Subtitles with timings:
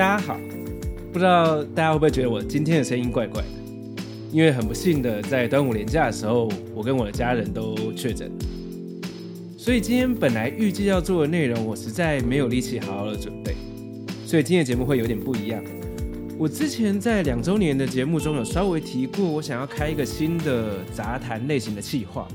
[0.00, 0.40] 大家好，
[1.12, 3.48] 不知道大家会不会觉得我今天的声音怪怪的？
[4.32, 8.32] 因为很不幸的，在端午连假的时候，我跟我的家人都确诊，
[9.58, 13.54] 所以今天本来预计要做的内容，我实在没有力气好好的准备，
[14.24, 15.62] 所以今天的节目会有点不一样。
[16.38, 22.26] 我之前在两周年的节目中有稍微提过，我想要开一个新的杂谈类型的企划，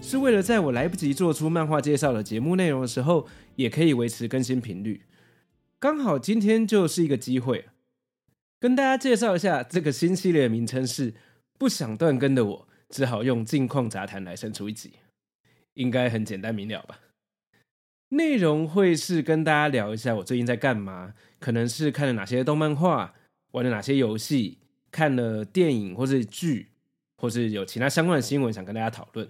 [0.00, 4.98] 是为了在我来不及做出漫画介绍的节目内容的时候，也可以维持更新频率。
[5.80, 7.70] 刚好今天就是一个机会，
[8.58, 11.14] 跟大家介绍一下这个新系列的名称是
[11.56, 14.92] “不想断更的我”，只好用近况杂谈来生出一集，
[15.72, 17.00] 应该很简单明了吧？
[18.10, 23.14] 内容会是跟大家聊一下我最近在干嘛，可能是看了哪些动漫画，
[23.52, 24.58] 玩了哪些游戏，
[24.90, 26.72] 看了电影或是剧，
[27.16, 29.26] 或是有其他相关的新闻想跟大家讨论。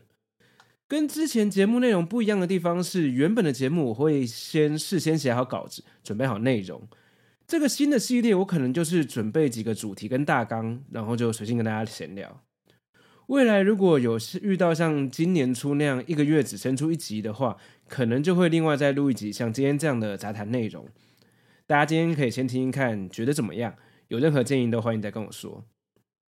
[0.90, 6.82] 跟之前节目内容不一样的地方是，原本的节目我会先事先写好稿子，准备好内容。
[7.46, 12.42] 这个新的系列，我可能就是准备几个主题跟大纲，然后就随性跟大家闲聊。
[13.28, 20.84] 未来如果有遇到像今年初那样一个月只生出一集的话，可能就会另外再录一集像今天这样的杂谈内容。
[21.68, 23.72] 大家今天可以先听听看，觉得怎么样？
[24.08, 25.64] 有任何建议都欢迎再跟我说。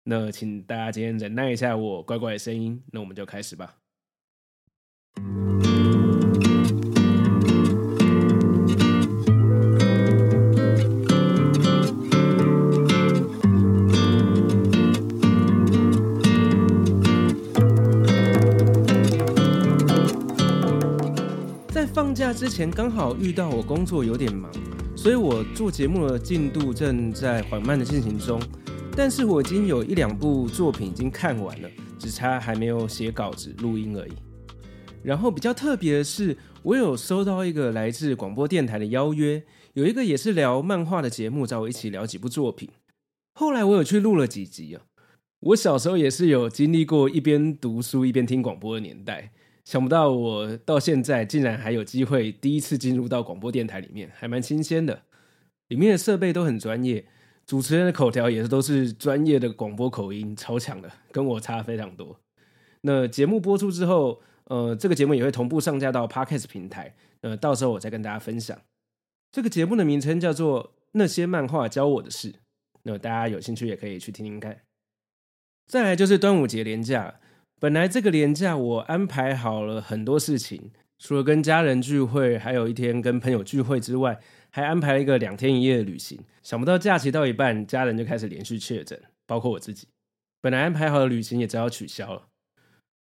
[0.05, 3.75] 那请大家今天忍耐一下我怪怪的声音，那我们就开始吧。
[21.77, 24.51] 在放假之前，刚好遇到我工作有点忙，
[24.97, 28.41] 所以我做节目的进度正在缓慢的进行中。
[28.97, 34.26] 但是我已经有一两部作品已经看完了，只差还没有写稿子、录音而已。
[35.07, 39.41] 然后比较特别的是，我有收到一个来自广播电台的邀约，
[39.75, 42.69] 有一个也是聊漫画的节目，找我一起聊几部作品。
[43.35, 44.83] 后来我有去录了几集啊。
[45.39, 49.31] 我小时候也是有经历过一边读书一边听广播的年代，
[49.65, 55.03] 想不到我到现在竟然还有机会第一次进入到广播电台里面，还蛮新鲜的。
[55.69, 57.05] 里面的设备都很专业，
[57.47, 62.19] 主持人的口条也是都是专业的广播口音，超强的，跟我差非常多。
[62.81, 68.59] 那节目播出之后，呃，这个节目也会同步上架到 Podcast 平台，呃，到时候我再跟大家分享。
[69.33, 72.33] 这个节目的名称叫做《那些漫画教我的事》，
[72.85, 74.61] 那大家有兴趣也可以去听听看。
[75.67, 77.19] 再来就是端午节连假，
[77.59, 84.21] 本来这个连假我安排好了很多事情，除了跟家人聚会，还有一天跟朋友聚会之外，
[84.51, 86.19] 还安排了一个两天一夜的旅行。
[86.43, 89.89] 想不到假期到一半，家人就开始连续确诊，包括我自己。
[90.41, 92.29] 本来安排好的旅行也只好取消了。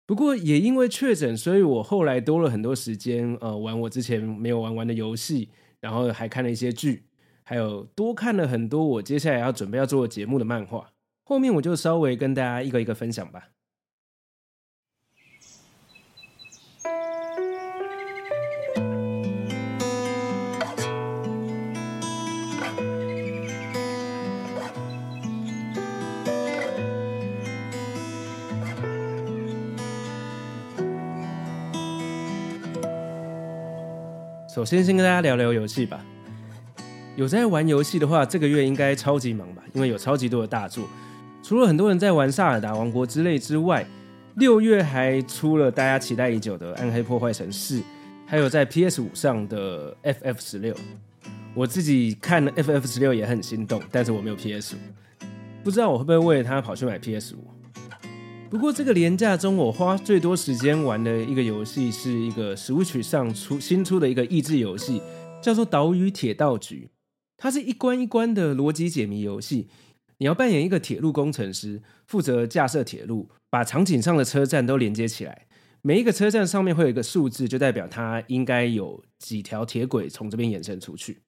[0.08, 7.04] 不过也因为确诊，所以我后来多了很多时间，呃，玩我之前没有玩完的游戏，然后还看了一些剧，
[7.42, 10.92] 还有多看了很多我接下来要准备要做节目的漫画。
[11.24, 13.50] 后面我就稍微跟大家一个一个分享吧。
[34.48, 36.02] 首先，先跟大家聊聊游戏吧。
[37.16, 39.62] 有在玩游戏的话，这个月应该超级忙吧？
[39.74, 40.88] 因为有超级多的大作。
[41.42, 43.86] 除了很多人在玩《萨尔达王国》之类之外，
[44.36, 47.78] 六月还出了大家期待已久的《暗黑破坏神四》，
[48.26, 50.74] 还有在 PS 五上的 FF 十六。
[51.54, 54.78] 我自己看了 FF 十六也很心动，但是我没有 PS 五，
[55.62, 57.57] 不知道我会不会为了它跑去买 PS 五。
[58.50, 65.02] 不过这个廉价中，我花最多时间玩的一个游戏是一个 Switch 上出新出的一个益智游戏，
[65.42, 66.86] 叫做《岛屿铁道局》。
[67.36, 69.68] 它是一关一关的逻辑解谜游戏，
[70.16, 75.46] 你要扮演一个铁路工程师，负责架设铁路，把场景上的车站都连接起来。
[75.82, 81.18] 每一个车站上面会有一个数字，就代表它应该有几条铁轨从这边延伸出去。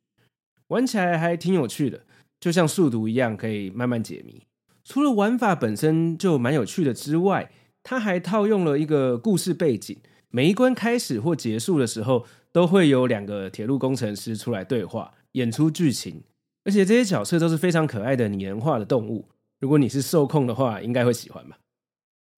[0.69, 2.07] 玩起来还挺有趣的，
[2.41, 4.43] 就像数独一样，可以慢慢解谜。
[4.91, 7.53] 除了玩法本身就蛮有趣的之外，
[7.85, 9.97] 它还套用了一个故事背景。
[10.31, 16.25] 每一关开始或结束的时候，都会有两个铁路工程师出来对话，演出剧情。
[16.65, 19.29] 而且这些角色都是非常可爱的拟人化的动物。
[19.61, 21.61] 如果你是受控的话，应该会喜欢吧。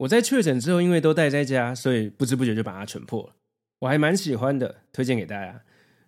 [0.01, 3.31] 我在确诊之后，因为都待在家，所以不知不觉就把它全破了。
[3.79, 5.63] 我还蛮喜欢的，推荐给大家。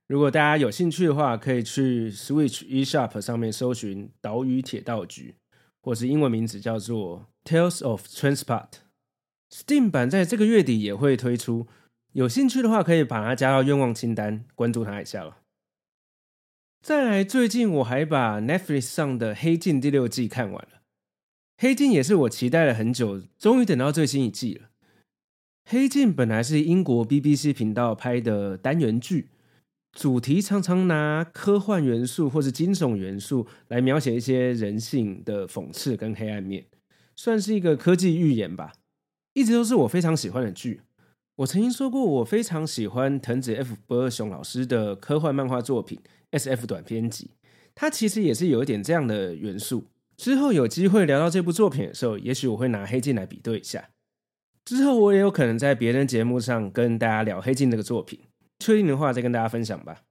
[0.06, 5.34] 如果大家有兴趣的话，可以去 Switch eShop 上面搜寻《岛屿铁道局》，
[5.84, 8.68] 或是英文名字叫做《Tales of Transport》。
[9.50, 11.66] Steam 版在这个月底也会推出，
[12.12, 15.42] 有兴趣的话可以把它加到愿望清单，关注它一下了。
[16.80, 20.68] 再来，最近我还把 Netflix 上的《黑镜》第六季看完了。
[21.58, 24.62] 《黑镜》也是我期待了很久，终于等到最新一季了。
[25.66, 29.28] 《黑镜》本来是英国 BBC 频道拍的单元剧。
[29.94, 36.66] 主题常常拿科幻元素或是惊悚元素来描写一些人性的讽刺跟黑暗面，
[37.14, 38.72] 算是一个科技寓言吧。
[39.34, 40.80] 一直都是我非常喜欢的剧。
[41.36, 45.98] 我曾经说过，我非常喜欢藤子 F 不二雄老师的科幻漫画作品
[46.38, 47.30] 《SF 短篇集》，
[47.74, 49.84] 它其实也是有一点这样的元素。
[50.16, 53.90] 之后有机会聊到这部作品的时候，也许我会拿《黑镜》来比对一下。
[54.64, 58.20] 之后我也有可能在别人节目上跟大家聊《黑镜》这个作品。
[58.64, 60.02] 确定的话，再跟大家分享吧。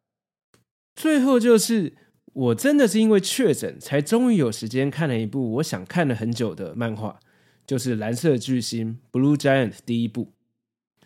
[0.95, 1.93] 最后就是，
[2.33, 7.19] 我真的是因为确诊，才终于有时间看了一部我想看了很久的漫画，
[7.65, 10.33] 就是《蓝色巨星》（Blue Giant） 第一部。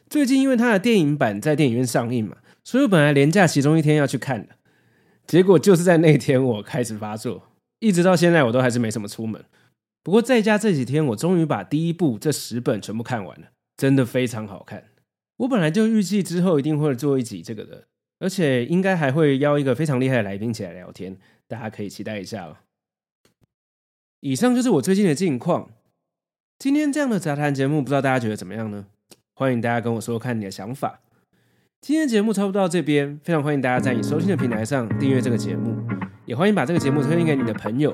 [0.10, 4.56] 最近因为它的电影版在电影院上映嘛，所以我本来连假其中一天要去看的，
[5.26, 7.44] 结果就是在那天我开始发作，
[7.80, 9.44] 一直到现在我都还是没什么出门。
[10.04, 13.48] 不过在家这几天，我终于把第一部这十本全部看完了，
[13.78, 14.84] 真的非常好看。
[15.38, 17.88] 我本来就预计之后一定会做一集这个的，
[18.20, 21.18] 而且应该还会邀一个非常厉害的来宾起来聊天，
[21.48, 22.62] 大家可以期待一下了。
[24.20, 25.70] 以上就是我最近的近况。
[26.58, 28.88] 今天这样的杂谈节目，不知道大家觉得怎么样呢？
[29.36, 31.02] 欢迎大家跟我说看你的想法。
[31.80, 35.78] 今天节目差不多到这边，非常欢迎大家在你收听的平台上订阅这个节目，
[36.26, 37.94] 也欢迎把这个节目推荐给你的朋友。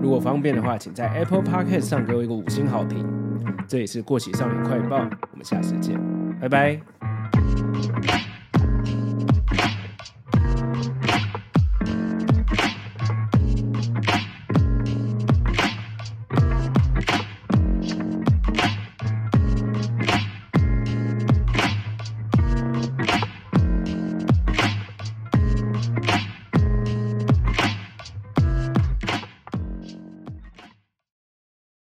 [0.00, 3.04] 如果方便的话，请在 Apple Podcast 上给我一个五星好评。
[3.66, 4.98] 这里是过期少年快报，
[5.32, 6.23] 我们下次见。
[6.40, 6.80] 拜拜。